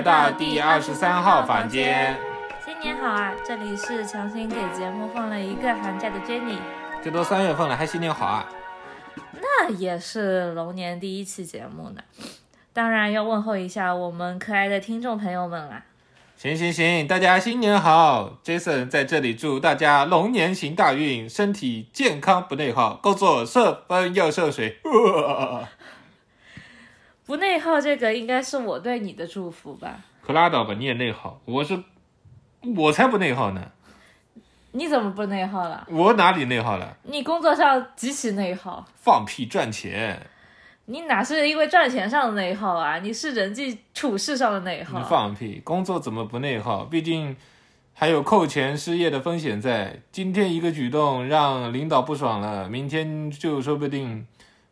[0.00, 2.16] 来到第二十三号房间。
[2.64, 3.34] 新年好啊！
[3.46, 6.56] 这里是强行给节目放了一个寒假的 Jenny。
[7.04, 8.46] 这都三月份了，还新年好啊？
[9.34, 12.00] 那也是龙年第一期节目呢，
[12.72, 15.82] 当然要问候一下我们可爱的听众朋友们啦。
[16.34, 24.78] 行行行，大家新年好！Jason 在这里祝大家龙年行大运，身体健康不内耗，工作顺风又顺水。
[27.30, 30.00] 不内耗，这个应该是我对你的祝福吧？
[30.20, 31.80] 可拉倒吧，你也内耗，我是
[32.76, 33.70] 我才不内耗呢。
[34.72, 35.86] 你怎么不内耗了？
[35.88, 36.96] 我哪里内耗了？
[37.04, 38.84] 你工作上极其内耗。
[38.96, 40.26] 放屁，赚钱。
[40.86, 42.98] 你哪是因为赚钱上的内耗啊？
[42.98, 44.98] 你是人际处事上的内耗。
[44.98, 45.60] 你放屁！
[45.62, 46.84] 工作怎么不内耗？
[46.84, 47.36] 毕竟
[47.94, 50.00] 还有扣钱、失业的风险在。
[50.10, 54.26] 今天一个举动让领导不爽了，明天就说不定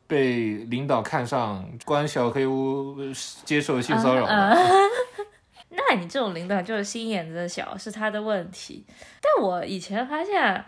[0.09, 2.97] 被领导看上，关小黑屋，
[3.45, 4.27] 接受性骚扰。
[5.71, 8.85] 那你这种领导就是心眼子小，是他的问题。
[9.21, 10.65] 但我以前发现，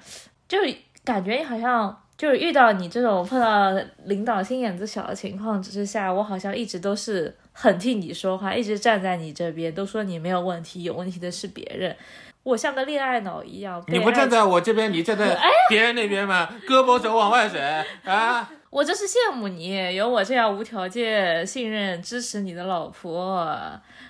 [0.46, 0.58] 就
[1.04, 2.02] 感觉你好像。
[2.20, 3.70] 就是遇到你这种碰到
[4.04, 11.96] 领导心眼子小的情况之下，我好像一直都是很替你说话，一直站在你这边，都说你没有问题，有问题的是别人。
[12.42, 13.82] 我像个恋爱脑一样。
[13.88, 15.34] 你不站在我这边，你站在
[15.70, 16.46] 别人那边吗？
[16.68, 18.50] 胳膊肘往外甩啊！
[18.70, 23.58] 我就是羡慕你，有我这样无条件信任、支持你的老婆。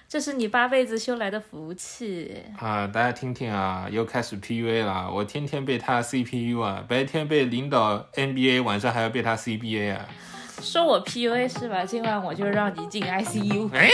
[0.06, 2.86] 这是你八辈子修来的福气啊！
[2.86, 5.10] 大家听听啊，又开始 PUA 了。
[5.10, 10.06] 我天天被他 CPU 啊，白天被领导 NBA，晚上还要被他 CBA 啊。
[10.60, 11.82] 说我 PUA 是吧？
[11.86, 13.70] 今晚我就让你进 ICU。
[13.72, 13.88] 哎。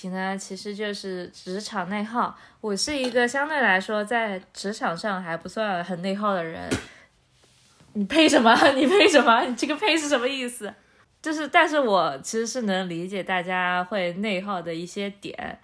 [0.00, 2.34] 题呢，其实就是职场内耗。
[2.62, 6.70] 我是一个相对来说在职场上还不算很内耗的人。
[7.92, 8.54] 你配什么？
[8.74, 9.42] 你配什么？
[9.44, 10.72] 你这个配是什么意思？
[11.20, 15.58] 就是，但是我其实是能理解大家会内耗的一些点。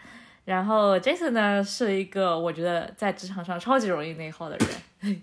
[0.45, 4.69] 然后 Jason 呢，是一个我觉得在职场上超级容易内耗的人。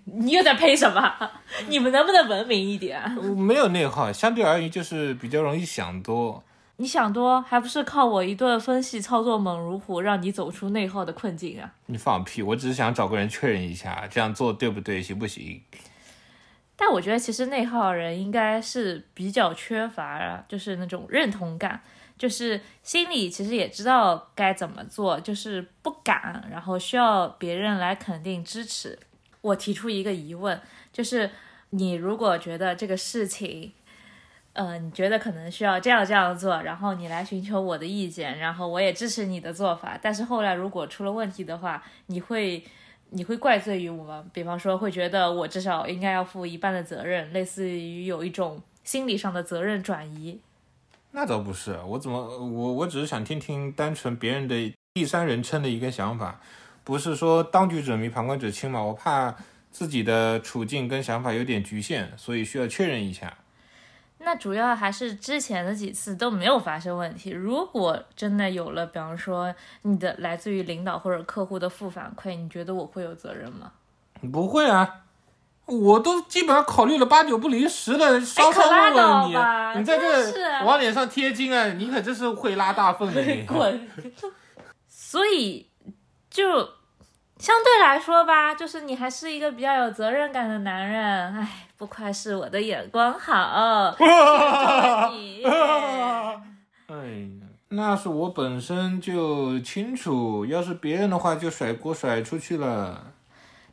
[0.04, 1.30] 你又在配什么？
[1.68, 3.00] 你们能不能文明一点？
[3.16, 6.42] 我没有内耗，相对而言就是比较容易想多。
[6.76, 11.72] 你想多，还不是靠我一顿分析操作猛如虎，让你走出内耗的困境啊！
[11.86, 12.42] 你放屁！
[12.42, 15.62] 我只是想找个人确认一下，这样做对不对，行不行？
[16.74, 21.80] 但我觉得其实内耗人应该是比较缺乏，就是那种认同感，
[22.18, 28.98] 就是心里其实也知道该怎么做，就是不敢，然后需要别人来肯定支持。
[29.42, 30.60] 我提出一个疑问，
[30.92, 31.30] 就是
[31.70, 33.72] 你如果觉得这个事情。
[34.54, 39.98] 呃，你觉得可能需要这样这样做，然后你来寻求我的意见，然后我也支持你的做法。
[40.00, 42.64] 但是后来如果出了问题的话，你会
[43.10, 44.24] 你会怪罪于我吗？
[44.32, 50.40] 比方说会觉得我至少应该要负一半的责任，类似于有一种心理上的责任转移。
[51.10, 56.40] 那倒不是，我怎么我我只是想听听单纯别人的第三人称的一个想法，
[56.84, 58.80] 不是说当局者迷旁观者清嘛？
[58.80, 59.34] 我怕
[59.72, 63.36] 自己的处境跟想法有点局限，所以需要确认一下。
[64.24, 67.30] 那主要还是之前的几次都没有发生问题。
[67.30, 73.72] 如果真的有了，比方说你的来自于领导或者客户的负反馈，你觉得我会有责任吗？
[74.32, 75.02] 不会啊，
[75.66, 83.42] 我都基本上考虑了八九不离十了，稍稍问问你，你在这往脸上贴金啊，你可真是会拉大粪的 你。
[83.46, 83.88] 滚！
[84.88, 85.68] 所以
[86.30, 86.68] 就。
[87.44, 91.36] 相对来说吧，就是你还是一个比较有责任感的男人。
[91.36, 93.94] 哎，不愧是我的眼光好，
[95.12, 95.44] 你。
[96.88, 103.12] 哎呀，那是我本身就清楚，要是别人的话，就甩锅甩出去了。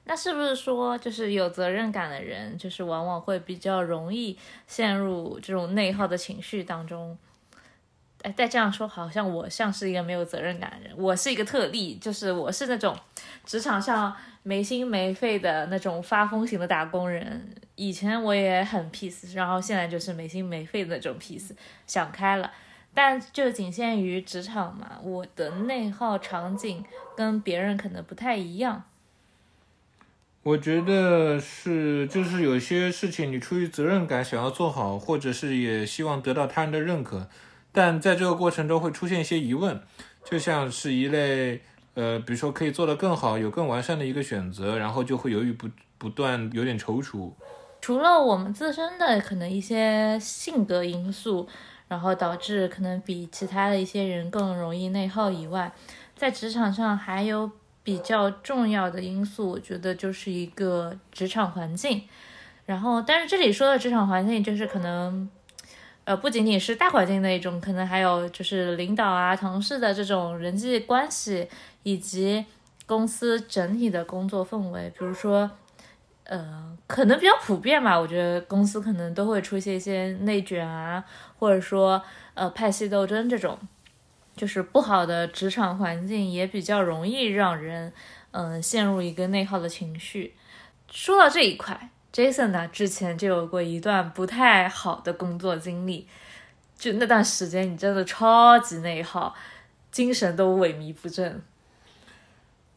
[0.04, 7.18] 那是不是说，就是有责任感的人，就是往往会比较容易陷入这种内耗的情绪当中？
[8.24, 10.98] 哎，再这样说，好像我像是一个没有责任感的人。
[10.98, 12.96] 我是一个特例，就是我是那种
[13.46, 17.56] 职场上没心没肺的那种发疯型的打工人。
[17.76, 21.52] 以前我也很 peace，然后现在就是没心没肺的那种 peace，
[21.88, 22.52] 想开了。
[22.94, 26.84] 但就仅限于职场嘛，我的内耗场景
[27.16, 28.84] 跟别人可能不太一样。
[30.44, 37.30] 我觉得是，就是有些事情你出于责任感想要做好，或者是也希望得到他人的认可，
[37.72, 39.82] 但在这个过程中会出现一些疑问，
[40.24, 41.62] 就像是一类
[41.94, 47.32] 呃，比如说可以做得更好，有更完善的一个选择，然后就会犹豫不不断，有点踌躇。
[47.82, 51.48] 除了我们自身的可能一些性格因素，
[51.88, 55.72] 然后导致可能比其他的一些人更容易内耗以外，
[56.16, 57.52] 在职场上还有。
[57.84, 62.04] 比较重要的因素，我觉得就是一个职场环境。
[62.64, 65.28] 然后，但是这里说的职场环境，就是可能，
[66.12, 71.48] 呃，不仅仅是大环境那种，可能还有就是领导啊、同事的这种人际关系，
[71.84, 72.46] 以及
[72.86, 74.90] 公司整体的工作氛围。
[74.90, 75.50] 比如说，
[76.26, 81.02] 呃，可能比较普遍吧，我觉得公司可能都会出现一些内卷啊，
[81.40, 82.04] 或者说
[82.34, 83.58] 呃派系斗争这种。
[84.36, 87.94] 就是不好的职场环境也比较容易让人，
[88.32, 90.36] 嗯，陷入一个内耗的情绪。
[90.90, 96.08] 说到这一块，Jason 呢之前就有过一段不太好的工作经历，
[96.78, 99.36] 就那段时间你真的超级内耗，
[99.92, 101.42] 精神都萎靡不振。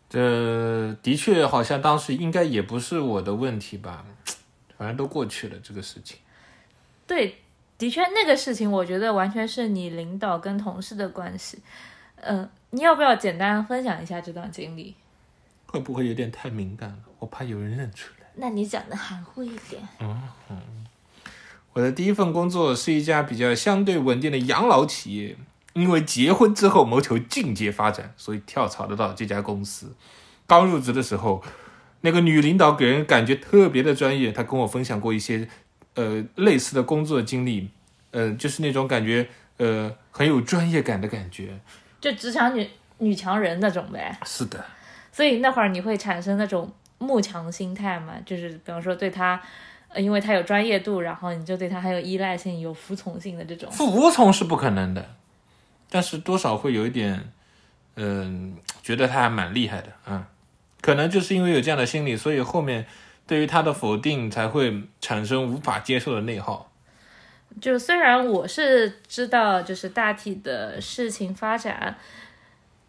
[0.08, 4.04] 这的确好像当时应该也不是我的问题吧，
[4.78, 6.18] 反正都过去了这个事情。
[7.06, 7.38] 对。
[7.76, 11.58] 的确，那个事情我觉得完全是你领导跟同事的关系。
[12.20, 14.94] 嗯，你要不要简单分享一下这段经历？
[15.66, 16.98] 会不会有点太敏感了？
[17.18, 18.23] 我怕有人认出来。
[18.34, 19.82] 那你讲的含糊一点。
[20.00, 20.56] 嗯嗯，
[21.72, 25.36] 我的第一份工作是一家比较相对稳定的养老企业，
[25.72, 29.94] 因为结婚之后谋求进阶发展，所以跳槽的到这家公司。
[30.46, 31.42] 刚入职的时候，
[32.02, 35.48] 那个女领导给人感觉特别的专业，她跟我分享过一些。
[35.96, 37.70] 呃，类似的工作经历，
[38.10, 39.28] 呃，就是那种感觉，
[39.58, 41.60] 呃，很有专业感的感觉，
[42.00, 44.18] 就职场女女强人那种呗。
[44.24, 44.64] 是的。
[45.12, 46.72] 所以那会儿你会产生那种
[47.04, 48.14] 慕强心态嘛？
[48.24, 49.40] 就是比方说对他，
[49.88, 53.70] 呃，因为他有专业度，然后你就对他很有依赖性、有服从性的这种。
[53.70, 55.14] 服从是不可能的，
[55.90, 57.22] 但是多少会有一点，
[57.96, 60.24] 嗯，觉得他还蛮厉害的，嗯，
[60.80, 62.86] 可能就是因为有这样的心理，所以后面。
[63.26, 66.70] 对于他的否定，才会产生无法接受的内耗。
[67.58, 71.96] 就虽然我是知道，就是大体的事情发展，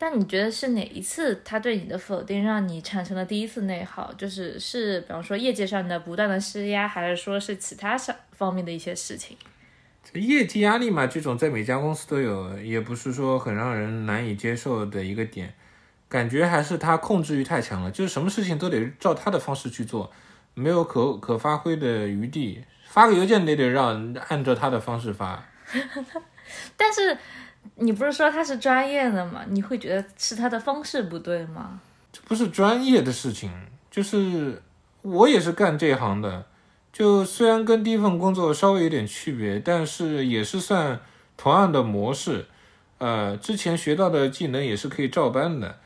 [0.08, 4.14] 但你觉得是哪一次他对你的否定，让你产生了第一次内耗？
[4.14, 9.36] 就是是，比方说业绩上的不断的施压，还是说是其他上方面的一些事情？
[10.04, 15.52] 这业绩压力嘛，这种在每家公司都有，也不是说很让人难以接受的一个点。
[16.08, 20.12] 感觉还是他控制欲太强了，就是什么事情都得照他的方式去做。
[20.54, 25.44] 没有可可发挥的余地，发个邮件得得让按照他的方式发。
[26.78, 27.18] 但是
[27.76, 29.44] 你不是说他是专业的吗？
[29.50, 31.80] 你会觉得是他的方式不对吗？
[32.12, 33.52] 这不是专业的事情，
[33.92, 34.62] 就是
[35.02, 36.46] 我也是干这行的，
[36.94, 41.00] 就虽然跟第一份工作稍微有点区别，但是也是算
[41.36, 42.46] 同样的模式。
[42.98, 45.78] 呃，之前学到的技能也是可以照搬的。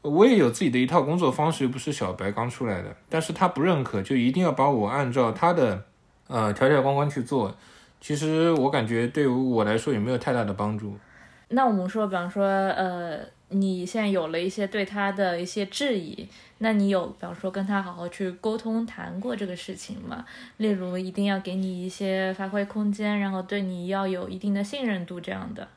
[0.00, 5.84] 我也有自己的一套工作方式，又不是小白刚出来的，但是他不认可，就一定要把我按照他的，
[6.26, 7.54] 呃条条框框去做。
[8.00, 10.98] 其实我感觉对于我来说也没有太大的帮助。
[11.48, 20.24] 那我们说，比方说，呃，你现在有了一些对他的一些质疑，那你有比方说跟他好好去沟通谈过这个事情吗？
[20.56, 25.68] 例如一定要给你一些发挥空间，然后对你要有一定的信任度这样的。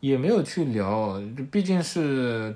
[0.00, 2.54] 也没有去聊，毕竟是。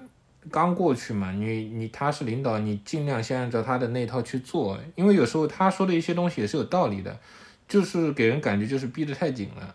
[0.50, 7.18] 刚过去嘛，你你他是领导，你尽量先按照他的那套去做，因为有时候他说的一些东西也是有道理的，
[7.66, 9.74] 就是给人感觉就是逼得太紧了。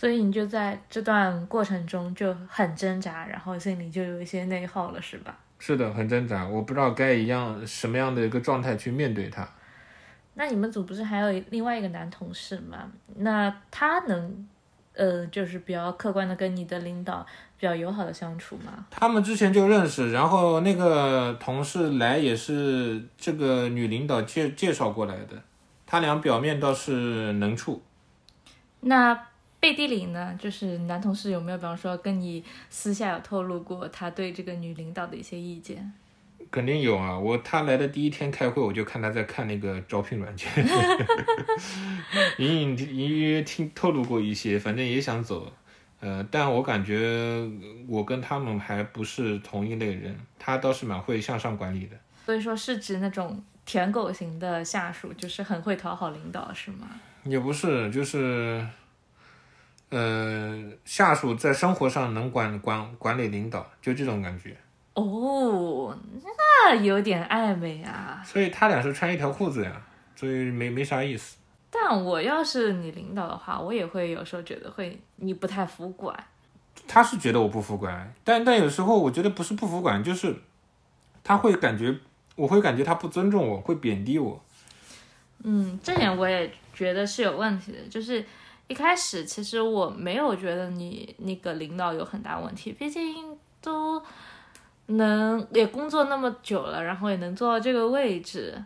[0.00, 5.38] 所以你就在这段过程中就很挣扎，然后心里就有一些内耗了，是吧？
[5.58, 9.46] 是的，很挣扎，我不知道该一样什么样的一个状态去面对他。
[10.32, 12.90] 那你们组不是还有另外一个男同事吗？
[13.16, 14.48] 那他能？
[14.94, 17.24] 呃，就是比较客观的跟你的领导
[17.58, 18.84] 比较友好的相处吗。
[18.90, 25.40] 他们之前就认识，然后那个同事来也是这个女领导介介绍过来的，
[25.86, 27.82] 他俩表面倒是能处。
[28.80, 29.26] 那
[29.60, 35.92] 背地里呢，就是男同事有没有，比方说跟你私下有透露过他对这个女领导的一些意见？
[36.50, 37.16] 肯定有啊！
[37.16, 40.48] 我他来的第一天开会，我就看他在看那个招聘软件，
[42.38, 45.52] 隐隐隐约听透露过一些，反正也想走，
[46.00, 47.48] 呃，但我感觉
[47.86, 51.96] 我跟他们还不是同一类人，他倒是蛮会向上管理的。
[52.26, 56.88] 所以说是指那种舔狗型的下属，就是很会讨好领导，是吗？
[57.22, 58.66] 也不是，就是，
[59.90, 64.56] 呃，下属在生活上能管管管理领导，就这种感觉。
[64.94, 68.22] 哦，那有点暧昧啊。
[68.24, 69.82] 所以他俩是穿一条裤子呀，
[70.16, 71.36] 所以没没啥意思。
[71.70, 76.16] 但我要是你领导的话，我也会有时候觉得会你不太服管。
[76.88, 80.34] 他是觉得我不服管，但但有时候我觉得不是不服管，就是
[81.22, 81.94] 他会感觉，
[82.34, 84.42] 我会感觉他不尊重我，会贬低我。
[85.44, 87.78] 嗯，这点我也觉得是有问题的。
[87.88, 88.24] 就是
[88.70, 94.00] 一开始其实我没有觉得你那个领导有很大问题，毕竟都
[94.86, 98.64] 能也工作那么久了，然后也能做到这个位置，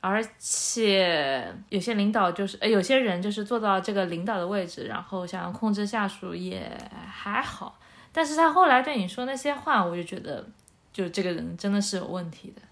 [0.00, 6.70] 而且有些领导就是，呃，有些人就是做到这个领导的位置，然后想要控制下属也
[7.10, 7.80] 还好。
[8.12, 10.46] 但是他后来对你说那些话，我就觉得，
[10.92, 12.62] 就这个人真的是有问题的。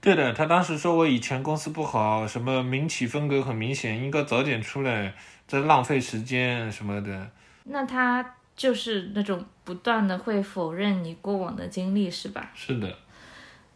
[0.00, 5.14] 对的，他当时说我以前公司不好，什么民企风格很明显，应该早点出来，
[5.46, 7.30] 在浪费时间什么的。
[7.64, 12.50] 那他就是那种不断的会否认你过往的经历，是吧？
[12.54, 12.96] 是的，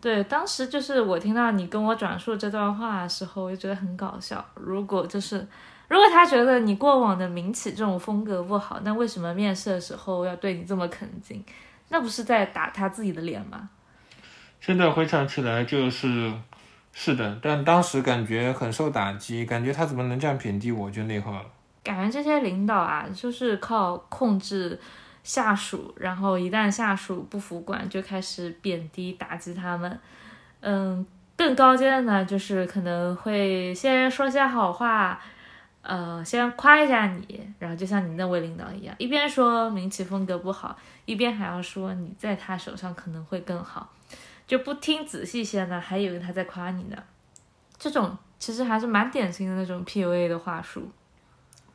[0.01, 4.45] 对，当时就是我听到你跟我转述这段话的时候，我就觉得很搞笑。
[4.55, 5.47] 如果就是，
[5.89, 11.45] 如果他觉得你过往的民企这种风格不好，那为什么面试的时候要对你这么肯定？
[11.89, 13.71] 那不是在打他自己的脸吗？
[14.61, 16.33] 现在回想起来就是，
[16.93, 21.45] 是的，但当时感觉很受打击，感觉他怎么能这样贬低我，就内耗了。
[21.87, 24.77] 感觉这些领导啊，就是靠控制
[25.23, 29.97] 下属，然后一旦下属不服管，就开始贬低打击他们。
[30.61, 35.21] 嗯，更高阶的呢，就是可能会先说些好话，
[35.83, 43.93] 呃，先夸一下你，然后就像你那位领导一样，一边说民企风格不好，一边还要说你在他手上可能会更好，
[44.45, 46.97] 就不听仔细些呢，还以为他在夸你呢。
[47.79, 50.91] 这种其实还是蛮典型的那种 PUA 的话术。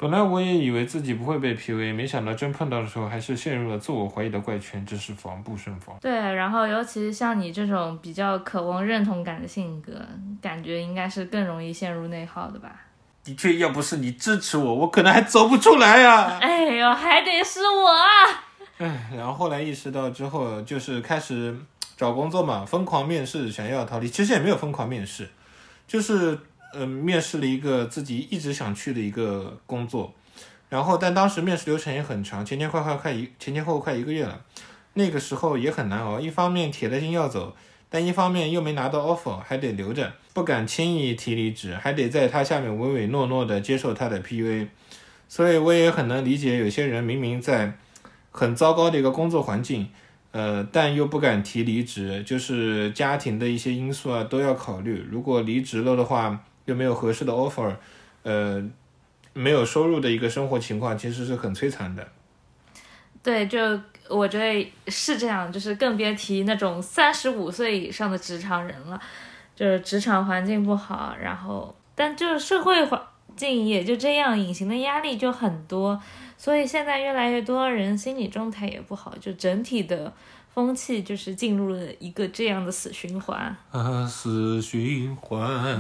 [0.02, 5.96] 本来我也以为自己不会被 PUA，没想到真碰到的时候，还是陷入了自我怀疑的怪圈，真是防不胜防。
[6.02, 9.94] 对，然后尤其是像你这种比较渴望认同感的性格，
[10.42, 12.72] 感觉应该是更容易陷入内耗的吧？
[13.24, 18.10] 的确，要不是你支持我，我可能还走不出来呀、 哎呦，还得是我啊！
[18.80, 21.56] 唉，然后后来意识到之后，就是开始
[21.96, 24.10] 找工作嘛，疯狂面试，想要逃离。
[24.10, 25.30] 其实也没有疯狂面试，
[25.88, 26.40] 就是
[26.74, 30.14] 呃面试了一个自己一直想去的一个工作，
[30.70, 34.42] 然后但当时面试流程也很长，前前后后快一前前后后快一个月了，
[34.94, 36.20] 那个时候也很难熬。
[36.20, 37.56] 一方面铁了心要走，
[37.90, 44.68] 但一方面又没拿到 offer，还得留着，不敢轻易提离职，还得在他下面唯唯诺诺的接受他的 PUA。
[45.28, 47.78] 所以我也很能理解有些人明明在
[48.32, 49.88] 很糟糕的一个工作环境，
[50.32, 55.06] 呃，但又不敢提离职，就是家庭的一些因素啊都要考虑。
[55.10, 57.76] 如果离职了的话，又没有合适的 offer，
[58.24, 58.64] 呃，
[59.34, 62.08] 没有收入的一个生活情况，其实是很摧残的。
[63.22, 63.60] 对，就
[64.10, 69.00] 我觉得是这样，就是更别提那种三十五岁以上的职场人了，
[69.56, 73.00] 就是职场环境不好，然后但就是社会环
[73.36, 76.02] 境也就这样，隐形的压力就很多，
[76.36, 80.12] 所以现在越来越多人心理状态也不好，就整体的
[80.54, 83.56] 风气就是进入了一个这样的死循环。
[83.72, 85.72] 啊，死循环。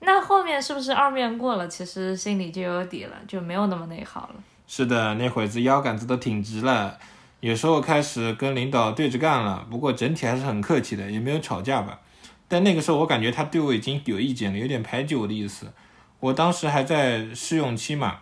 [0.00, 4.34] 那后面是不是二面过了，其实心里就有底了，就没有那么内耗了。
[4.66, 6.98] 是的，那会子腰杆子都挺直了，
[7.40, 12.00] 有时候开始跟领导对着干了，不过整体还是很客气的，也没有吵架吧。
[12.48, 15.72] 但那个时候我感觉他对我已经有意见了，有点排挤我的意思。
[16.20, 18.18] 我当时还在试用期嘛，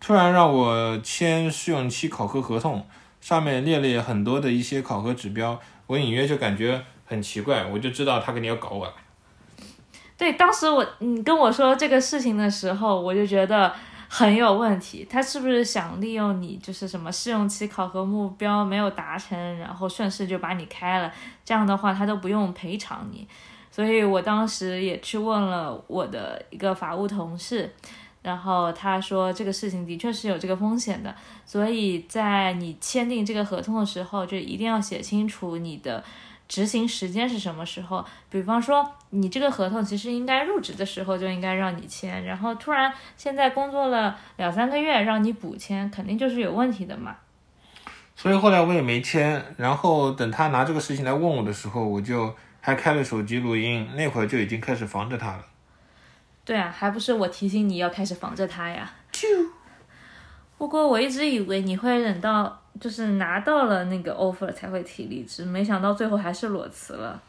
[0.00, 2.86] 突然让我签试用期考核合同，
[3.24, 8.92] 上面列了很多的一些考核指标，我隐约就感觉很奇怪，我就知道他肯定要搞我。
[10.18, 13.72] 对，当时我你跟我说这个事情的时候，我就觉得
[14.10, 15.08] 很有问题。
[15.08, 21.10] 他是不是想利用你，就是什么试用期考核目标没有达成，然后顺势就把你开了？
[21.46, 23.26] 这样的话，他都不用赔偿你。
[23.70, 27.74] 所以我当时也去问了我的一个法务同事，
[28.24, 31.14] 然后他说这个事情的确是有这个风险的，
[31.44, 36.02] 所以在你签订这个合同的时候，就一定要写清楚你的
[36.48, 38.02] 执行时间是什么时候。
[38.30, 47.16] 比方说，你这个合同其实应该入职的时候就应该让你签，然后突然现在工作了两三个月让你补签，肯定就是有问题的嘛。
[48.16, 55.44] 所以后来我也没签，然后等他拿这个事情来问我的时候，我就还开了手机录音，那会儿就已经开始防着他了。
[56.44, 58.90] 对啊，还不是我提醒你要开始防着他呀。
[60.58, 67.20] 不过我一直以为你会忍到就是拿到了那个 offer 才会提离职，没想到最后还是裸辞了。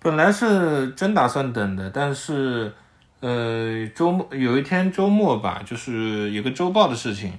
[0.00, 2.72] 本来是真打算等的，但是，
[3.20, 7.32] 呃，周末有一天周末吧，就是有个周报的事情，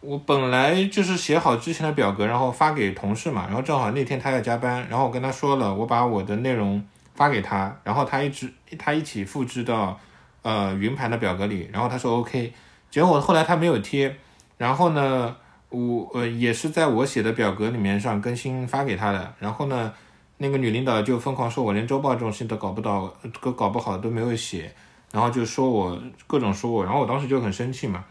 [0.00, 6.84] 我本来就是写好之前的表格，然后发给同事嘛，然后正好那天他要加班，然后我跟他说了，我把我的内容
[7.14, 9.98] 发给他，然后他一直他一起复制到
[10.42, 12.52] 呃云盘的表格里，然后他说 OK，
[12.90, 14.16] 结果后来他没有贴，
[14.56, 15.36] 然后呢，
[15.70, 19.92] 我呃也是在我写的表格里面上更新发给他的，然后呢。
[20.40, 24.72] 那个女领导就疯狂说，我连周报这种事情都搞不到，都搞不好都没有写，
[25.10, 28.04] 然后就说我各种说我，然后我当时就很生气嘛，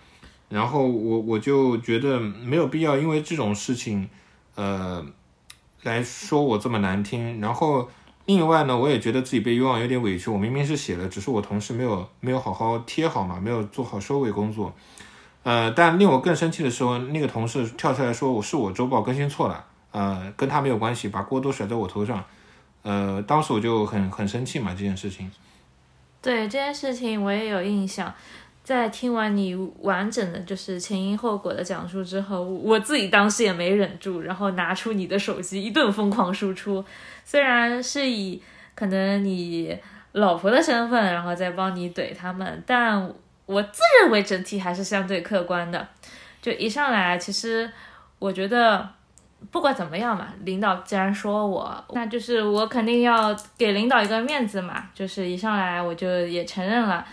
[0.50, 4.10] 然后我我就觉得没有必要因为这种事情，
[4.55, 5.05] 呃，
[5.84, 7.39] 来说我这么难听。
[7.39, 7.88] 然后
[8.27, 14.74] 另外呢，我也觉得自己被冤枉有点委屈，我明明是写了，只是我同事没有没有好好贴好嘛，没有做好收尾工作。
[15.43, 19.65] 呃，但令我更生气的时候，那个同事跳出来说我是我周报更新错了。
[19.91, 22.24] 呃，跟他没有关系，把锅都甩在我头上，
[22.84, 25.31] 呃，当时我就很很生气嘛，这件事情。
[26.22, 28.13] 对这件事情我也有印象，
[28.67, 36.83] 在听完你完整的就是前因后果的讲述之后，我自己当时也没忍住，然后拿出你的手机一顿疯狂输出，
[37.24, 38.43] 虽然是以
[38.75, 39.74] 可能你
[40.12, 43.09] 老婆的身份，然后再帮你怼他们，但
[43.45, 45.88] 我自认为整体还是相对客观的。
[46.41, 47.71] 就一上来，其实
[48.19, 48.89] 我觉得。
[49.51, 54.89] 不管怎么样嘛，领导既然说我，那就是我肯定要给领导一个面子嘛。
[54.95, 57.05] 就是一上来我就也承认了，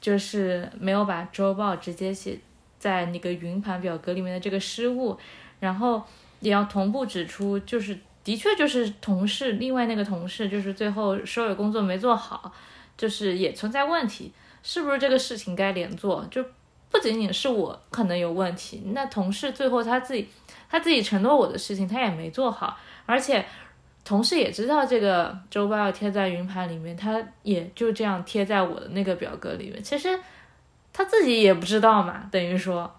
[0.00, 2.38] 就是没有把周报直接写
[2.78, 5.18] 在那个云盘表格里面的这个失误，
[5.60, 6.02] 然后
[6.40, 12.52] 也要同步指出，就是的确就是同事另外那个同事就是最后收尾工作没做好，
[12.96, 16.26] 就是也存在问题，是不是这个事情该连做？
[16.30, 16.44] 就
[16.90, 20.28] 不仅仅是我可能有问题，那同事最后他自己。
[20.72, 23.44] 他自己承诺我的事情，他也没做好，而且
[24.10, 29.80] 同事也知道这个周报要贴在云盘里面，他也就这样贴在我的那个表格里面。
[29.80, 30.18] 其实
[30.92, 32.92] 他自己也不知道嘛，等于说，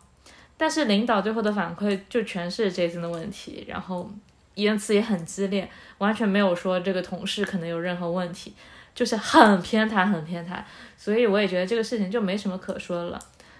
[0.55, 4.09] 但是领导最后的反馈就全是 Jason 的问题，然后
[4.55, 8.53] 言辞也很激烈，完全没有说这个同事可能有任何问题，
[8.95, 10.63] 就是很偏袒，很偏袒。
[10.95, 13.19] 所以我也觉得这个事情就没什么可说了。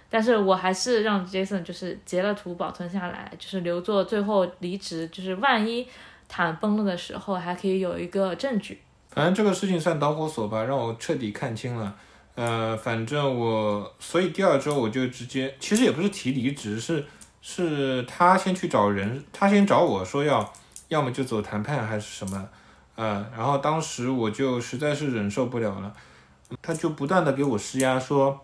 [0.09, 5.85] 但是我还是让 Jason 就是截了图保存下来，就是留作最后离职，就是万一
[6.31, 8.79] 谈崩了的时候还可以有一个证据。
[9.09, 11.93] 反正这个事情算导火索吧，让我彻底看清了。
[12.35, 17.05] 呃，反正我，所以第二周我就直接，其实也不是提离职，是
[17.41, 20.53] 是他先去找人，他先找我说要，
[20.87, 22.49] 要么就走谈判还是什么，
[22.95, 25.93] 呃，然后当时我就实在是忍受不了了，
[26.61, 28.39] 他就不断的给我施压说。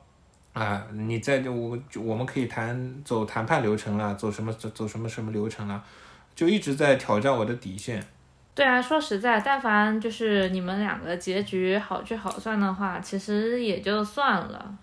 [0.54, 5.84] 啊，你在我我们可以谈走谈判流程了，走什么走走什么什么流程了，
[6.38, 8.02] 就一直在挑战我的底线。
[8.54, 14.76] 对啊，说实在，但凡就是你们两个结局好聚好散的话，其实也就算了。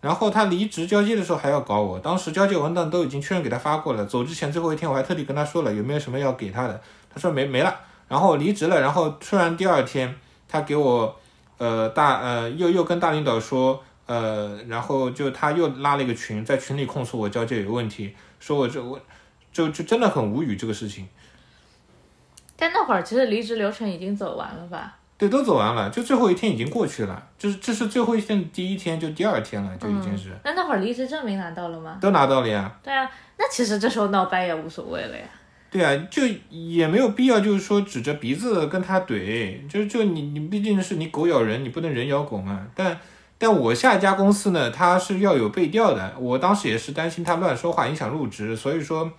[0.00, 7.74] 然后他离职交接的时候还要搞我，当时交接文档都已经确认给他发过了，走之前最后一天我还特地跟他说了有没有什么要给他的，他说没没了。
[8.08, 10.14] 然后离职了，然后突然第二天
[10.48, 11.16] 他给我
[11.58, 13.80] 呃大呃又又跟大领导说。
[14.08, 18.96] 呃，然后就他又拉了一个群，在群里控诉我交接有问题，说我这我
[19.56, 21.08] 就就真的很无语这个事情。
[22.56, 24.98] 但那会儿其实离职流程已经走完了吧？
[25.16, 30.30] 对，都走完了，就最后一天已经过去了，就是这是最后一天第一天，就第二天了，就已经是。
[30.44, 31.96] 那那会儿离职证明拿到了吗？
[32.02, 32.70] 都拿到了呀。
[32.82, 35.24] 对啊，那其实这时候闹掰也无所谓了呀。
[35.70, 42.98] 对啊，就也没有必要，就是说指着鼻子跟他怼，就就你你毕竟是你狗咬人，你不能人咬狗嘛，但。
[43.38, 46.14] 但我下一家公司呢，他是要有背调的。
[46.18, 49.12] 我当时也是担心他乱说话影响入职，所以说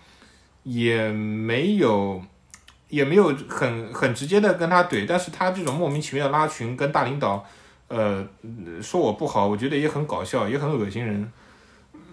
[0.68, 2.22] 也没有
[2.90, 5.06] 也没有很很直接的跟他怼。
[5.08, 7.46] 但是他这种莫名其妙的拉群跟大领导，
[7.88, 8.28] 呃，
[8.82, 11.32] 说我不好，我觉得也很搞笑，也很恶心人。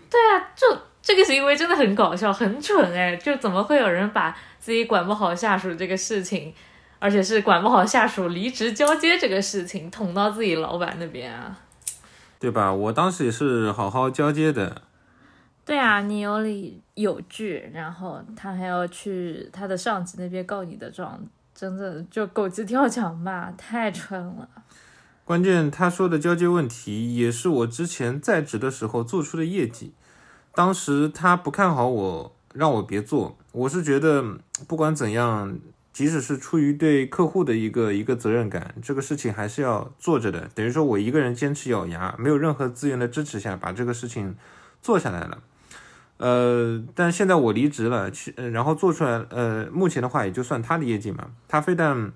[0.09, 0.67] 对啊，就
[1.03, 3.17] 这个行为真的很搞笑，很蠢哎！
[3.17, 6.55] 就怎么会有人把自己管不好下属这个事情，
[7.01, 11.59] 而且是管不好下属离职交接这个事情，捅到自己老板那边啊？
[12.39, 12.73] 对吧？
[12.73, 14.83] 我当时也是好好交接的。
[15.65, 21.19] 对啊，你有理有据，然后他还要去他的上级那边告你的状，
[21.55, 24.49] 真的就狗急跳墙吧，太蠢了。
[25.25, 29.93] 关键他说的交接问题，也是我之前在职的时候做出的业绩。
[30.55, 33.37] 当时他不看好我，让我别做。
[33.53, 35.59] 我是觉得不管怎样。
[35.95, 40.51] 即使是出于对客户的一个一个责任感，这个事情还是要做着的。
[40.53, 44.35] 等于说我一个人坚持咬牙，没有任何资源的支持下，把这个事情
[44.83, 45.39] 做下来了。
[46.25, 51.33] 呃，但现在我离职了，去、呃然后做出来，呃，目前的话也就算他的业绩嘛。
[51.47, 52.11] 他非但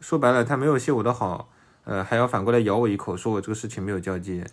[0.00, 1.48] 说白了，他没有谢我的好，
[1.84, 4.46] 呃，还要反过来咬我一口，说我这个事情没有交接。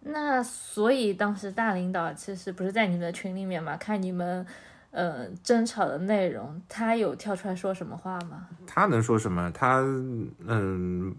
[0.00, 4.44] 那所以当时大领导其实不是在你们的群里面嘛，看你们
[4.90, 8.48] 呃争吵的内容，他有跳出来说什么话吗？
[8.66, 9.50] 他能说什么？
[9.52, 9.78] 他
[10.46, 11.16] 嗯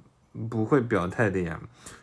[0.52, 1.60] 不会表态的呀。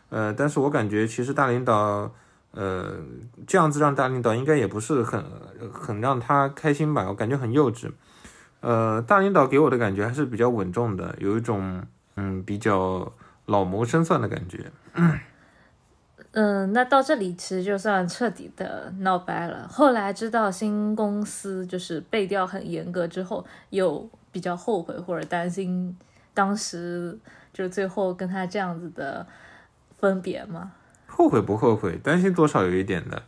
[0.09, 2.11] 呃，但是我感觉其实大领导，
[2.51, 2.97] 呃，
[3.45, 5.23] 这样子让大领导应该也不是很
[5.71, 7.05] 很让他开心吧？
[7.07, 7.91] 我感觉很幼稚。
[8.61, 11.83] 呃，大领导给我的感觉还是比较稳重的，有一种
[12.15, 13.13] 嗯比较
[13.45, 14.71] 老谋深算的感觉。
[16.31, 19.67] 嗯，那到这里其实就算彻底的闹掰了。
[19.67, 25.97] 后来知道新公司就是背调很严格之后，又比较后悔或者担心
[26.33, 27.17] 当时
[27.53, 29.25] 就最后跟他这样子的
[29.97, 30.71] 分别吗？
[31.09, 31.97] 后悔不后悔？
[31.97, 33.23] 担心多少有一点的。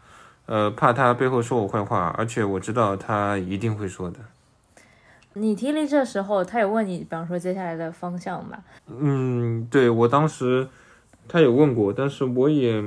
[0.46, 4.20] 呃，怕他背后说我坏话，而且我知道他一定会说的。
[5.34, 8.58] 你提离职的时候，他有问你，比方说接下来的方向吗？
[8.88, 10.67] 嗯，对我当时
[11.28, 12.84] 他有问过，但是我也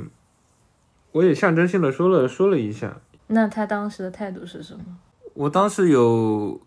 [1.12, 2.98] 我也象征性的说了说了一下。
[3.28, 4.84] 那他当时的态度是什么？
[5.32, 6.60] 我当时有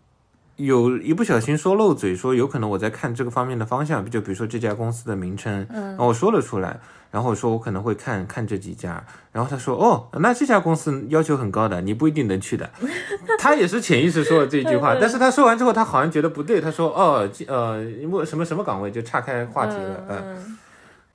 [0.58, 6.78] 有一不小心说漏嘴，说有可能我在看这个方面的方向，就比如说这家公司的名称，嗯然后我说了出来，
[7.12, 12.68] 然后我说我可能会看看这几家，然后他说哦，那这家公司要求很高的，你不一定能去的。
[13.38, 17.80] 他也是潜意识说了这句话，但是他说完之后，他好像觉得不对，他说哦，呃，
[18.26, 20.18] 什么什么岗位就岔开话题了，嗯。
[20.26, 20.58] 嗯，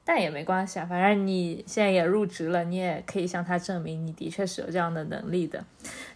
[0.06, 5.64] 但也没关系啊，反正你现在也入职了，你也可以向他证明你的确是有这样的能力的。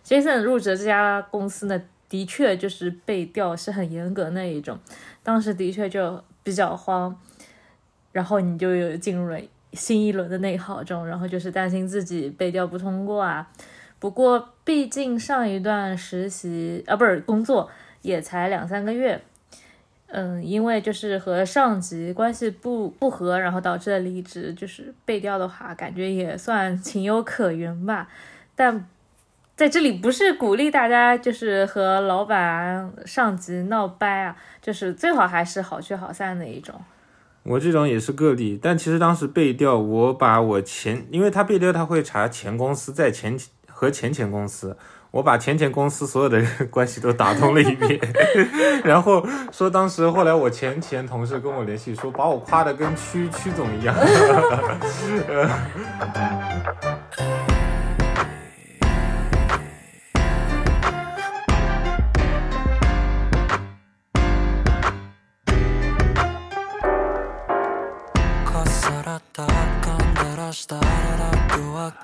[0.06, 4.80] Jason 入职这家公司呢，的确就是被调是很严格那一种，
[5.24, 7.20] 当时的确就比较慌，
[8.12, 9.40] 然后你就有进入了
[9.74, 13.52] 新一轮的内耗中，然后就是担心自己被调不通过啊。
[14.00, 17.70] 不过毕竟上一段实习啊，不是工作
[18.04, 19.22] 也才两三个月，
[20.08, 28.08] 嗯，因为就是和上级关系不不和，然后导致了离职，就是被调的话，感觉也算情有可原吧。
[28.56, 28.88] 但
[29.58, 36.80] 在这里不是鼓励大家就是和老板、上级闹掰啊，就是最好还是好聚好散的一种。
[37.42, 43.36] 我这种也是个例，但其实当时被调，我把我前，因为他被调他会查前公司在前
[43.68, 44.78] 和前前公司，
[45.10, 48.00] 我把前前公司所有的人 关系都打通了一遍，
[48.86, 53.96] 然后说当时后来我前前同事跟我联系说，把我夸的跟区区总一样。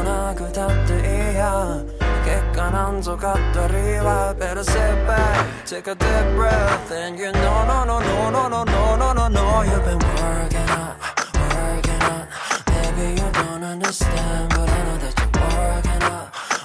[0.00, 1.52] una ciutat d'ia
[2.24, 3.46] Que canons o cap
[4.64, 8.96] sit back, take a deep breath And you know, no, no, no, no, no, no,
[8.96, 9.62] no, no, no.
[9.62, 10.94] You've been working on,
[11.54, 12.26] working on
[12.72, 16.24] Maybe you don't understand But I know that you're working on,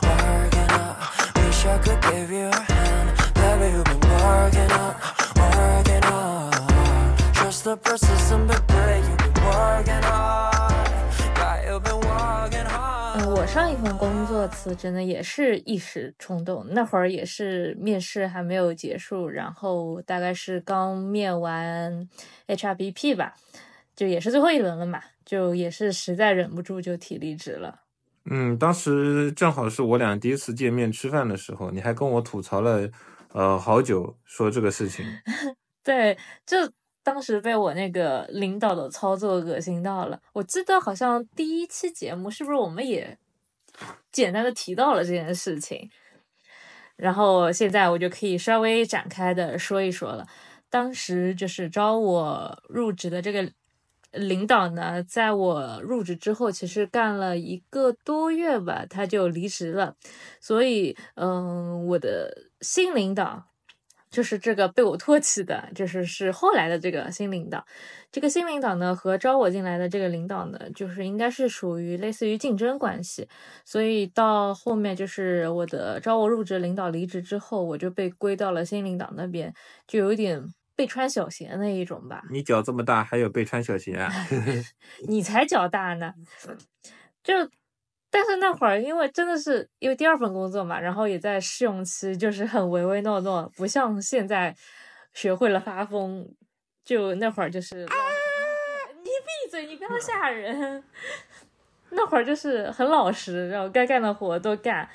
[0.09, 3.07] working on Wish I could give you a hand.
[3.35, 4.93] Baby, you've been working on,
[5.41, 6.53] working on
[7.33, 10.50] Trust the persistent, but baby, you've been working on
[13.41, 22.07] 我上一份工作辞职呢，也是一时冲动，那会儿也是面试还没有结束，然后大概是刚面完
[22.45, 23.33] HRBP 吧，
[23.95, 27.79] 就也是最后一轮了嘛，就也是实在忍不住就提离职了。
[28.29, 32.87] 嗯，当时正好是我俩第一次见面吃饭的时候，你还跟我吐槽了，
[33.33, 35.03] 呃，好久说这个事情。
[35.83, 36.57] 对，就
[37.01, 40.21] 当时被我那个领导的操作恶心到了。
[40.33, 43.17] 我记得好像第一期节目是不是我们也
[44.11, 45.89] 简单的提到了这件事情？
[46.95, 50.27] 然后现在我就可以稍微展开的说一说了。
[50.69, 53.51] 当时就是招我入职的这个
[54.11, 59.95] 领导呢，在我入职之后，其实干了一个多月吧，他就离职了。
[60.39, 63.50] 所以，嗯，我的新领导
[64.11, 67.65] 就是这个被我唾弃的，就是是后来的这个新领导。
[68.11, 73.27] 这个新领导呢，和招我进来的这个领导呢，就是应该是属于类似于竞争关系。
[73.63, 79.53] 所以到后面就是我的招我入职领导离职之后，我就被归到了新领导那边，
[79.87, 80.43] 就有点
[80.75, 82.23] 被穿小鞋那一种吧。
[82.29, 84.11] 你脚这么大，还有被穿小鞋啊？
[85.07, 86.13] 你才脚大呢，
[87.23, 87.33] 就。
[88.11, 94.55] 但是那会儿，因为真的是因为第二份工作嘛，然后也在试用期，就是很唯唯诺诺，不像现在
[95.13, 96.29] 学会了发疯。
[96.83, 100.83] 就那会儿就是，你闭嘴，你不要吓人。
[101.91, 104.89] 那会儿就是很老实，然后该干的活都干。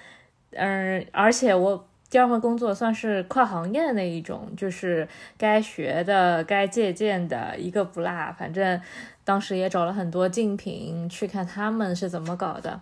[0.50, 8.10] 嗯，而且我第二份工作算是跨行业的那一种，就是该学的、该借鉴的一个不落。
[8.36, 8.78] 反正
[9.24, 12.80] 当时也找了很多竞品去看他们是怎么搞的。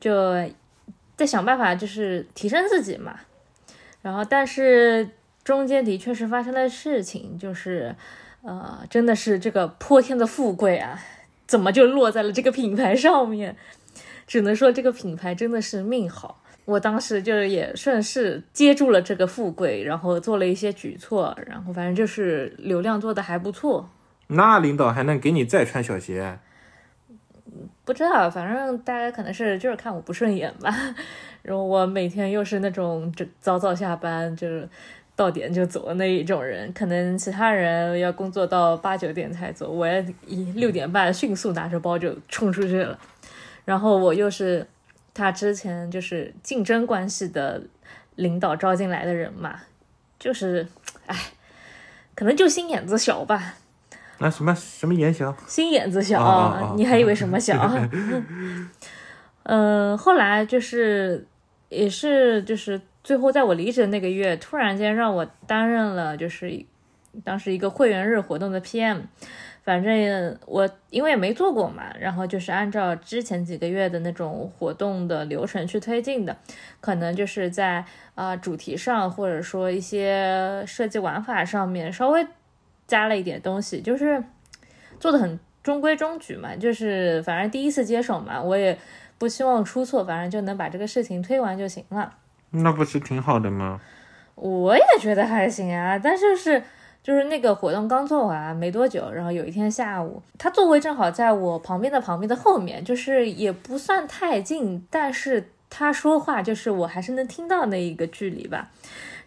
[0.00, 0.50] 就
[1.16, 3.14] 在想办法，就是提升自己嘛。
[4.02, 5.10] 然后，但是
[5.44, 7.94] 中间的确是发生了事情，就是
[8.42, 10.98] 呃，真的是这个泼天的富贵啊，
[11.46, 13.54] 怎么就落在了这个品牌上面？
[14.26, 16.42] 只能说这个品牌真的是命好。
[16.64, 23.90] 我当时就是也顺势接住了这个富贵，然后做了一些举措，然后反正就是流量做的还不错。
[24.28, 26.38] 那领导还能给你再穿小鞋？
[27.84, 30.74] 不知道，反正大家可能是就是看我不顺眼吧。
[31.42, 34.68] 然后我每天又是那种就早早下班，就是
[35.16, 36.72] 到点就走的那一种人。
[36.72, 39.86] 可能其他人要工作到八九点才走，我
[40.26, 42.98] 一六点半迅速拿着包就冲出去了。
[43.64, 44.66] 然后我又是
[45.14, 47.62] 他之前就是竞争关系的
[48.16, 49.60] 领导招进来的人嘛，
[50.18, 50.66] 就是
[51.06, 51.16] 哎，
[52.14, 53.54] 可能就心眼子小吧。
[54.22, 55.34] 那什么什么眼小？
[55.46, 57.56] 心眼子小，你还以为什么小？
[59.44, 61.26] 嗯，后来就是
[61.70, 66.64] 也是就是最后在我离职的那个月，突然间让我担任了就是
[67.24, 68.98] 当时一个会员日活动的 PM。
[69.62, 76.36] 反正我因为也没做过嘛，然后就是按照之前几个月的那种活动的流程去推进的，
[76.80, 82.26] 可能就是在啊主题上或者说一些设计玩法上面稍微。
[82.90, 84.22] 加了一点东西，就是
[84.98, 88.76] 做的很中规中矩嘛，就是反正第一次接手嘛，我也
[89.16, 92.12] 不希望出错，反正就能把这个事情推完就行了。
[92.50, 93.80] 那不是挺好的吗？
[94.34, 96.60] 我也觉得还行啊，但是是
[97.02, 108.70] 就是那个活动刚做完没多久，然后有一天下午，他座位正好在我旁边的旁边的后面，就是也不算太近，但是他说话就是我还是能听到那一个距离吧。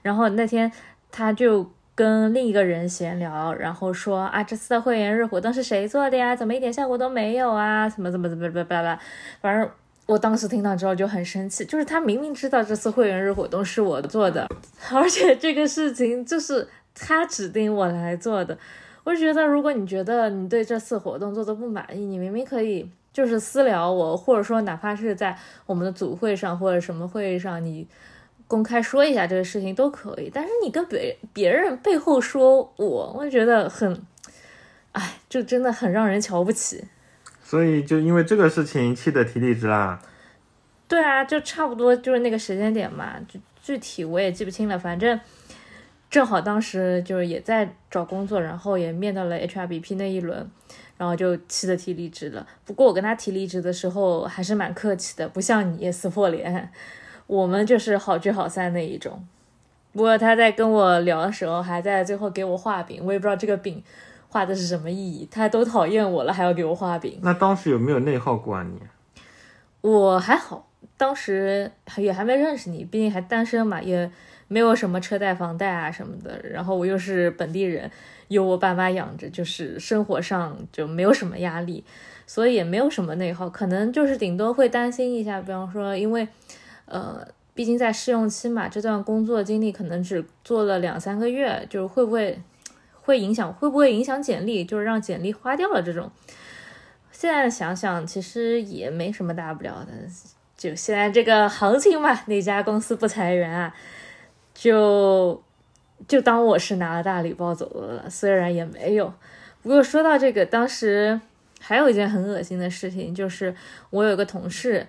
[0.02, 0.69] 然后那天
[1.10, 1.71] 他就。
[1.95, 6.36] 跟另一个人闲聊，然后说啊，这次的会员日活动是谁做的呀？
[6.36, 7.88] 怎么一点效果都没有啊？
[7.88, 8.99] 怎么怎么怎么怎么巴拉，
[9.41, 9.69] 反正
[10.08, 14.49] 我当时听到之后就很生气，就是他明明知道这次会员日活动是我做的，
[14.91, 18.58] 而且这个事情就是他指定我来做的。
[19.03, 27.88] 我就觉得，如果你觉得你对这次活动做的不满意，你明明可以就是私聊我，或者说哪怕是在我们的组会上或者什么会议上，你。
[28.53, 33.99] 公开说一下这个事情都可以，但是你跟别别人背后说我，我觉得很，
[34.91, 36.83] 哎，就真的很让人瞧不起。
[37.43, 39.99] 所以就因为这个事情气得提离职啦。
[40.87, 45.19] 对啊，就差不多就是那个时间点嘛，就具体我也记不清了，反正
[46.11, 50.47] 正好当时就是也在找工作，然后也面到了 HRBP 那一轮，
[50.95, 52.45] 然后就气得提离职了。
[52.65, 56.71] 不过我跟他提离职的时候还是蛮客气的，不像你撕破脸。
[57.27, 59.25] 我们就是好聚好散那一种，
[59.93, 63.81] 不过他在跟我聊的时候，还在最后给我画饼，我也不知道这个饼
[64.27, 65.27] 画的是什么意义。
[65.31, 67.17] 他都讨厌我了，还要给我画饼。
[67.21, 68.77] 那当时有没有内耗过啊你？
[69.81, 74.12] 我还好，当时也还没认识你，毕竟还单身嘛，也
[74.47, 76.39] 没有什么车贷、房贷啊什么的。
[76.43, 77.89] 然后我又是本地人，
[78.27, 81.83] 有我爸妈养着，就是生活上就没有什么压力，
[82.27, 83.49] 所以也没有什么内耗。
[83.49, 86.27] 可能就是顶多会担心一下，比方说因为。
[86.85, 92.41] 呃，毕竟在试用期嘛，这段工作经历可能只做了两三个月，就是会不会
[93.01, 96.11] 会影响，会不会影响简历，就是让简历花掉了这种。
[97.11, 99.93] 现在想想，其实也没什么大不了的，
[100.57, 103.73] 就现在这个行情嘛，哪家公司不裁员啊？
[104.53, 105.41] 就
[106.07, 109.13] 就当我是拿了大礼包走了，虽然也没有。
[109.61, 111.21] 不过说到这个，当时
[111.61, 113.55] 还有一件很恶心的事情，就是
[113.89, 114.85] 我有个同事。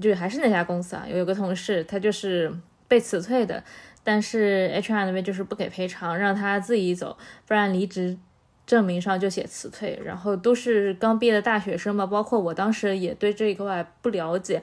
[0.00, 2.52] 就还是那家公司啊，有一个同事，他就是
[2.88, 3.62] 被辞退的，
[4.02, 8.16] 但是 HR 那边就是不给赔偿，让他自己走，不然离职
[8.66, 10.00] 证明上就写辞退。
[10.04, 14.62] 然后都是刚毕业的大学生嘛，包括我当时也对这一块不了解，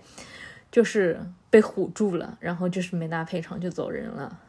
[0.71, 1.19] 就是
[1.49, 4.39] 被唬住了，然后就是没拿赔偿就走人了。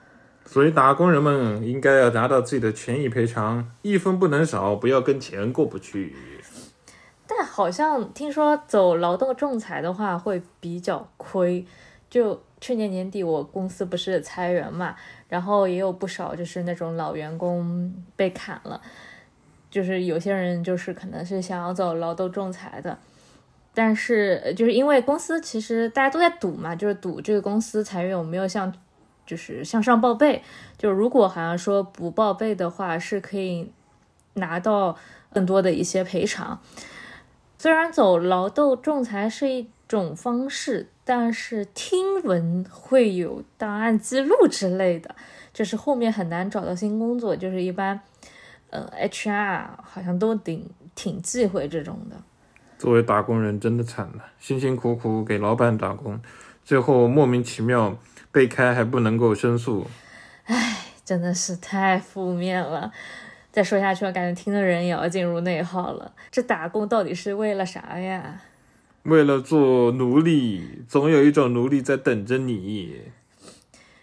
[0.47, 6.17] 所以打工人们应该要拿到自己的权益赔偿，一分不能少，不要跟钱过不去。
[7.59, 11.67] 好像听说走劳动仲裁的话会比较亏。
[12.09, 14.95] 就去年年底我公司不是裁员嘛，
[15.29, 18.81] 然后也有不少就是那种老员工被砍了，
[19.69, 22.97] 就是有些人就是可能是想要走劳动仲裁的，
[23.75, 28.73] 但是就是因为公司其实大家都在赌嘛，就是赌这个公司裁员有没有向
[29.27, 30.45] 就是向上报备，
[30.79, 33.71] 就如果好像说不报备的话是可以
[34.35, 34.97] 拿到
[35.35, 36.61] 更多的一些赔偿。
[37.59, 45.15] 虽然走劳动仲裁是一种方式，但是听闻会有档案记录之类的，
[45.53, 48.01] 就是后面很难找到新工作，就是一般，
[48.71, 52.17] 呃，HR 好像都挺挺忌讳这种的。
[52.79, 56.21] 作为打工人真的惨了，辛辛苦苦给老板打工，
[56.65, 57.99] 最后莫名其妙
[58.31, 59.89] 被开还不能够申诉，
[60.45, 62.93] 唉真的是太负面了。
[63.59, 66.13] 再说下去，我感觉听的人也要进入内耗了。
[66.31, 68.41] 这打工到底是为了啥呀？
[69.03, 73.01] 为了做奴隶，总有一种奴隶在等着你。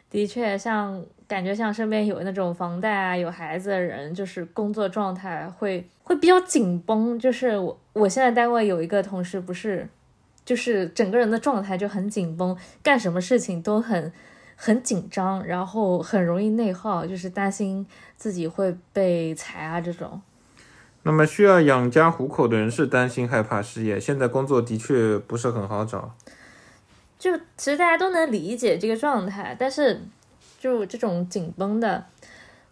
[0.09, 7.17] 的确，像感觉像身边有那种房贷啊、有孩子的人，就是工作状态会会比较紧绷。
[7.17, 9.87] 就是我我现在单位有一个同事，不是，
[10.43, 14.11] 就是整个人的状态就很紧绷，干什么事情都很
[14.55, 20.21] 很紧张，然后很容易内耗，就是担心自己会被裁啊这种。
[21.03, 26.15] 那么需要养家糊口的人是担心害怕失业，现在工作的确不是很好找。
[27.19, 30.01] 就其实大家都能理解这个状态，但是
[30.59, 32.05] 就这种紧绷的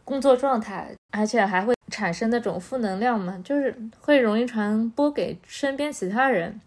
[0.03, 6.59] 工作状态，而且还会产生那种负能量嘛，就是会容易传播给身边其他人，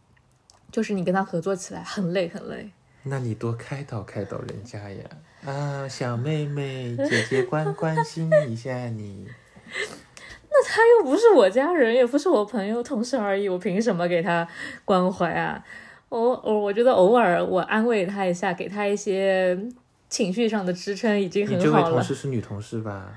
[0.70, 2.70] 就是你跟他合作起来很累很累。
[3.08, 5.04] 那你多开导开导人家呀！
[5.44, 9.26] 啊，小妹妹，姐姐关关心一下你。
[10.50, 14.46] 那他又不是我家人，也不是我朋友、同事而已，我凭什么给他
[14.84, 15.62] 关怀啊？
[16.08, 19.56] 我我我觉得偶尔我安慰他一下，给他一些
[20.08, 21.94] 情绪上的支撑已经你这位很好了。
[21.94, 23.12] 同事是女同事吧？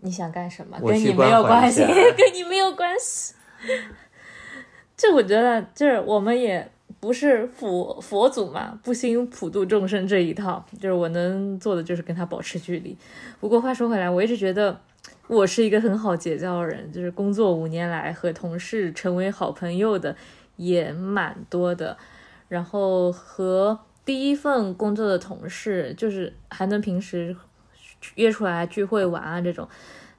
[0.00, 0.78] 你想干什么？
[0.86, 3.34] 跟你没有关系，跟你没有关系。
[4.96, 6.70] 这我觉得，就是我们也
[7.04, 10.64] 不是佛佛祖嘛，不兴普度众生这一套。
[10.80, 12.96] 就是我能做的就是跟他保持距离。
[13.38, 14.80] 不过话说回来，我一直觉得
[15.26, 20.16] 我是一个很好结交的人，就是工作五年来和同事成为好朋友的
[20.56, 21.94] 也蛮多的。
[22.48, 27.36] 然后和第一份工作的同事，就是还能平时
[28.14, 29.68] 约出来聚会玩啊这种，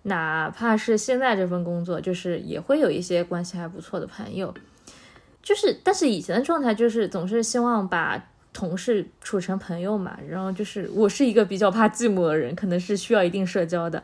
[0.03, 4.53] 哪怕是现在这份工作，就是也会有一些关系还不错的朋友。
[5.45, 14.03] 就是，但是以前的状态就是总是希望把同事处成朋友嘛，然后就是我是一个比较怕寂寞的人，可能是需要一定社交的，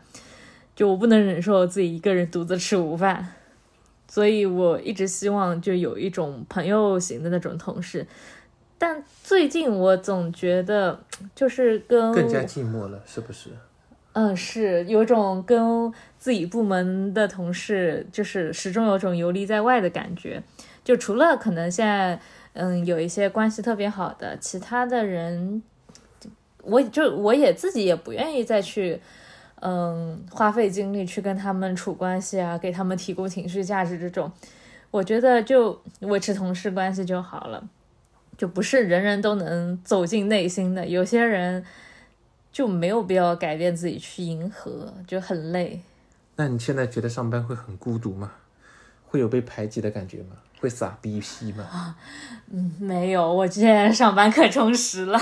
[0.75, 3.27] 就我不能忍受自己一个人独自吃午饭，
[4.07, 8.05] 所以我一直希望就有一种朋友型的那种同事。
[8.77, 13.49] 但最近我总觉得，就是跟更加寂寞了，是不是？
[14.13, 20.43] 嗯，是有种跟自己部门的同事，就是始终有种游离在外的感觉。
[20.91, 22.19] 就除了可能现在，
[22.51, 25.63] 嗯，有一些关系特别好的，其他的人，
[26.63, 29.01] 我就我也自己也不愿意再去，
[29.61, 34.29] 嗯，花费精力去跟他们处关系啊，给他们提供情绪价值这种。
[34.91, 37.63] 我觉得就维持同事关系就好了，
[38.37, 41.63] 就不是人人都能走进内心的，有些人。
[42.51, 45.79] 就没有必要改变自己去迎合，就很累。
[46.35, 48.33] 那你现在觉得上班会很孤独吗？
[49.07, 50.35] 会有被排挤的感觉吗？
[50.61, 51.95] 会撒逼屁吗？
[52.53, 55.19] 嗯，没有，我之前上班可充实了，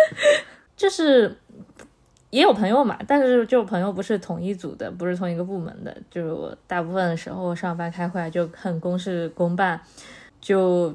[0.76, 1.38] 就是
[2.30, 9.80] 也有朋友嘛，但是就朋友不是同一组的，不是同一个部门的，就是我大部分时候上班开会就很公事公办，
[10.40, 10.94] 就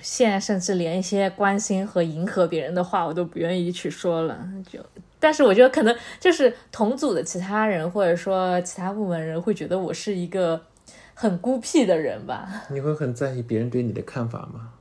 [0.00, 4.80] 现在甚至连一些关心和迎合别人的话我都不愿意去说了，就。
[5.20, 10.60] 但是我觉得可能就是同组的其他人，或者说其他部门人会觉得我是一个
[11.14, 12.64] 很孤僻的人吧。
[12.70, 14.72] 你会很在意别人对你的看法吗？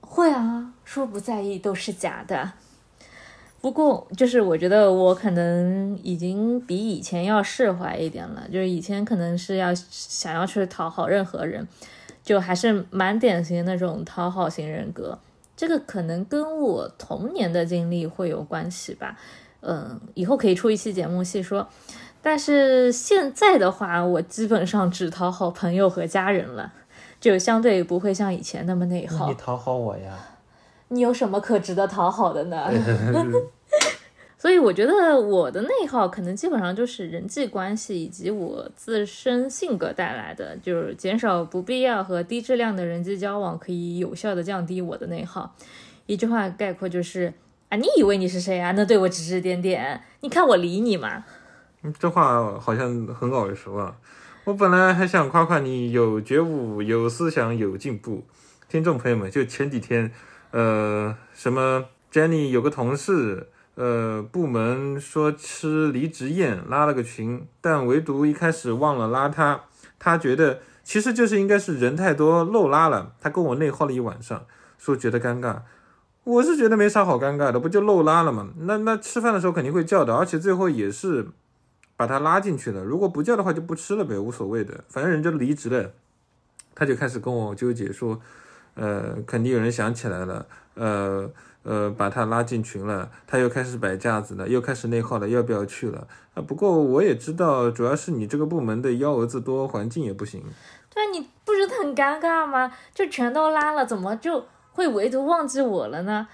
[0.00, 2.52] 会啊，说不在意都是假的。
[3.60, 11.66] 不过就是我觉得我可能已经比以前要释怀一点了，就是以前可能是要想要去讨好任何人，
[12.22, 15.18] 就还是蛮典型的那种讨好型人格。
[15.56, 19.18] 这个可能跟我童年的经历会有关系吧。
[19.60, 21.68] 嗯，以后可以出一期节目细说。
[22.24, 26.72] 但是现在的话，我基本上只讨好朋友和家人了，
[27.20, 29.28] 就相对不会像以前那么内耗。
[29.28, 30.18] 你讨好我呀？
[30.88, 32.70] 你有什么可值得讨好的呢？
[34.38, 45.54] 所以我觉得我的内耗可能基本上就是人际关系以及我自身性格带来的，就是减少不必要和低质量的人际交往，可以有效的降低我的内耗。
[46.06, 47.32] 一句话概括就是
[47.68, 48.72] 啊，你以为你是谁啊？
[48.72, 51.24] 那对我指指点点，你看我理你吗？
[51.98, 53.94] 这话好像很耳熟啊！
[54.44, 58.24] 我本来还想夸夸你有觉悟、有思想、有进步。
[58.68, 60.10] 听众朋友们，就前几天，
[60.50, 69.64] 呃，什么 Jenny 有个同事，呃，部门说吃离职宴，拉了个群，但唯独一开始忘了拉他，
[69.98, 74.46] 他觉得其实就是应该是人太多漏拉了，他跟我内耗了一晚上，
[74.78, 75.58] 说觉得尴尬。
[76.24, 78.48] 我是觉得没啥好尴尬的，不就漏拉了吗？
[78.60, 81.28] 那那吃饭的时候肯定会叫的，而且最后也是
[81.96, 82.82] 把他拉进去了。
[82.82, 85.92] 如果不叫的话，就不吃了呗，无所谓的，反正人家离职了。
[86.74, 88.20] 他就开始跟我纠结说，
[88.74, 91.30] 呃，肯定有人想起来了，呃
[91.62, 96.08] 呃，把他拉进群了，他又开始摆架子了，又开始内耗了，要不要去了？
[96.34, 100.42] 啊，不过我也知道，主要是你这个部门的幺蛾子多，环境也不行。
[100.92, 102.72] 对啊，你不觉得很尴尬吗？
[102.92, 106.26] 就全都拉了，怎么就会唯独忘记我了呢？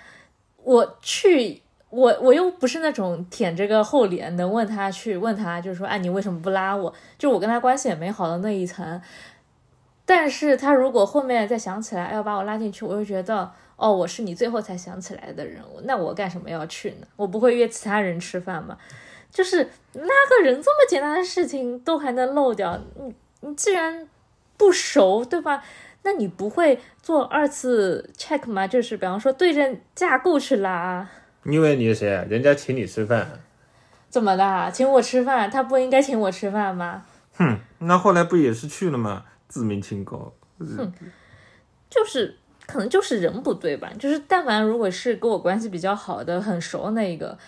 [0.63, 6.93] 我去，我我又不是那种舔着个厚脸能问他去问他，就是说，哎，你为什么不拉我？
[7.19, 9.03] 就我跟他关系也没好到那一层。
[10.07, 17.07] 但是他如果后面再想起来要把我拉进去，我又觉得，哦，我是你最后才想起来的人，那我干什么要去呢？
[17.17, 18.77] 我不会约其他人吃饭吗？
[19.33, 19.59] 就是
[19.93, 24.09] 拉个人这么简单的事情都还能漏掉，你你既然
[24.57, 25.63] 不熟，对吧？
[26.03, 28.67] 那你不会做二次 check 吗？
[28.67, 31.09] 就是比方说对着架构去拉，
[31.45, 32.25] 你以为你是谁啊？
[32.29, 33.41] 人家请你吃饭。
[34.09, 34.71] 怎么的？
[34.73, 37.05] 请我吃饭，他不应该请我吃饭吗？
[37.35, 39.25] 哼，那后来不也是去了吗？
[39.49, 40.33] 自命清高。
[40.59, 40.93] 哼
[41.89, 42.37] 就是
[42.67, 43.91] 可能就是人不对吧？
[43.99, 47.39] 就是但凡如果是跟我关系比较好的、很熟的那一个，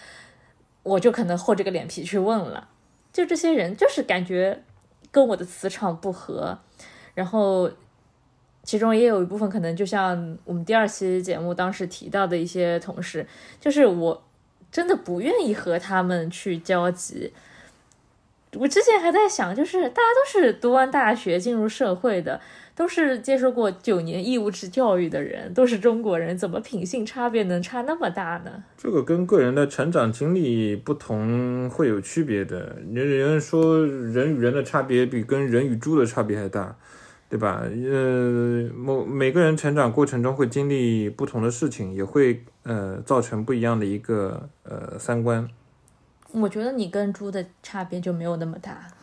[0.82, 2.68] 我就可能厚着个脸皮去问了。
[3.12, 4.62] 就这些人，就是感觉
[5.11, 6.59] 跟我的磁场不合，
[7.14, 7.70] 然后
[8.73, 13.27] 其中也有一部分可能就像我们第二期节目当时提到的一些同事，
[13.61, 14.23] 就是我
[14.70, 17.35] 真的不愿意和他们去交集。
[18.55, 22.41] 我之前还在想，就是大家都是读完大学进入社会的，
[22.75, 28.64] 都是接受过九年义务制教育的人，都是中国人，怎么品性差别能差那么大呢？
[28.79, 32.79] 这个跟个人的成长经历不同会有区别的。
[32.91, 36.75] 人人说人与人的差别比跟人与猪的差别还大，
[37.33, 37.62] 对吧？
[37.62, 45.49] 呃，某每个人成长过程中会经历不同的事情，也会呃造成不一样的一个呃三观。
[46.33, 48.87] 我觉得你跟猪的差别就没有那么大。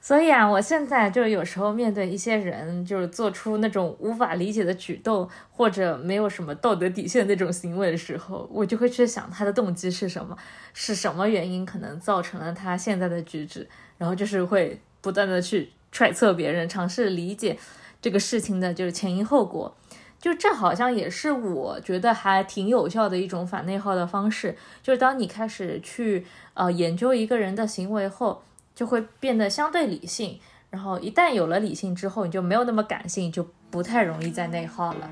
[0.00, 10.38] 所以啊，我现在就有时候面对一些人，就是做出那种无法理解的举动，或者没有什么道德底线那种行为的时候，我就会去想他的动机是什么，
[10.72, 13.68] 是什么原因可能造成了他现在的举止，
[13.98, 17.58] 然后就是会不断的去揣测别人，尝试理解
[18.00, 19.76] 这个事情的就是前因后果。
[20.18, 26.24] 就这好像也是我觉得还挺有效的一种反内耗的方式，就是当你开始去
[26.54, 30.38] 呃研究一个人的行为后，就会变得相对理性，
[30.70, 35.10] 然后一旦有了理性之后，你就没有那么感性，就不太容易再内耗了。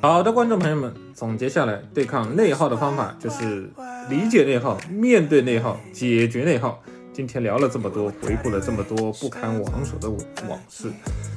[0.00, 3.68] 好的，观众朋友们，总结下来，对抗内耗的方法就是
[4.08, 6.80] 理解内耗、面对内耗、解决内耗。
[7.12, 10.08] 今天聊了这么多，回顾了这么多不堪往首的
[10.48, 10.90] 往事，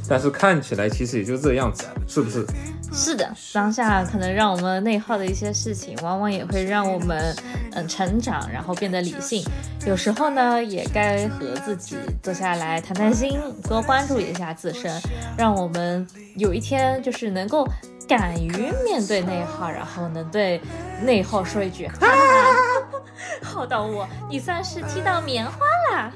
[0.08, 2.46] 但是看起来其实也就这样子，是不是？
[2.94, 7.36] 是的，当下可能让我们内耗的一些事情，往往也会让我们
[7.74, 9.44] 嗯成长，然后变得理性。
[9.86, 14.90] 有时候呢，也该和自己坐下来谈谈心，多关注一下自身，
[15.38, 16.08] 让我们
[16.38, 17.68] 有一天就是能够
[18.08, 20.62] 敢于面对内耗，然后能对
[21.04, 22.16] 内耗说一句：“哈哈，
[23.44, 25.58] 耗到我，你算是踢到棉花
[25.92, 26.12] 啦。”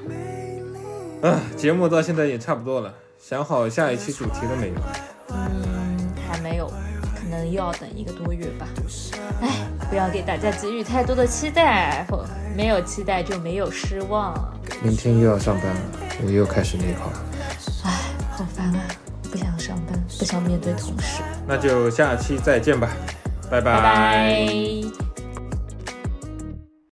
[1.22, 4.74] 啊，节目到现在也差不多了，想好下一期主题了没有？
[5.28, 6.66] 嗯，还没有，
[7.14, 8.66] 可能又要等一个多月吧。
[9.42, 9.48] 哎，
[9.90, 12.24] 不要给大家给予太多的期待，或
[12.56, 14.34] 没有期待就没有失望。
[14.82, 15.80] 明天又要上班了，
[16.24, 17.10] 我又开始内耗。
[17.84, 17.90] 哎，
[18.30, 18.80] 好烦啊！
[19.30, 21.22] 不想上班，不想面对同事。
[21.46, 22.88] 那就下期再见吧，
[23.50, 25.09] 拜拜拜。